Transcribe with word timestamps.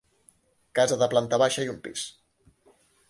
Casa 0.79 0.97
de 1.03 1.07
planta 1.11 1.39
baixa 1.43 1.67
i 1.67 1.69
un 1.75 1.77
pis. 1.89 2.07